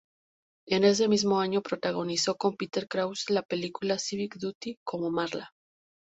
En 0.65 0.83
ese 0.83 1.07
mismo 1.07 1.39
año 1.39 1.61
protagonizó 1.61 2.33
con 2.35 2.55
Peter 2.57 2.87
Krause 2.87 3.29
la 3.31 3.43
película 3.43 3.99
"Civic 3.99 4.37
Duty", 4.39 4.79
como 4.83 5.11
Marla. 5.11 5.51